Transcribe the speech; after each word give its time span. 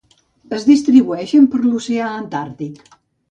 Es 0.59 0.63
distribueixen 0.69 1.45
per 1.55 1.61
l'Oceà 1.67 2.09
Antàrtic. 2.25 2.81